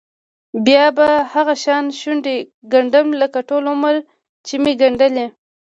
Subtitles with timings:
[0.65, 2.37] بیا به هغه شان شونډې
[2.71, 3.95] ګنډم لکه ټول عمر
[4.45, 5.25] چې مې ګنډلې.